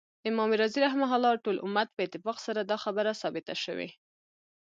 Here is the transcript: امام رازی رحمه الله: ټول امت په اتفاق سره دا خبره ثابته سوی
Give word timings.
امام 0.29 0.49
رازی 0.61 0.79
رحمه 0.87 1.07
الله: 1.15 1.33
ټول 1.43 1.57
امت 1.65 1.87
په 1.93 2.01
اتفاق 2.07 2.37
سره 2.45 2.61
دا 2.63 2.77
خبره 2.83 3.11
ثابته 3.21 3.53
سوی 3.65 3.89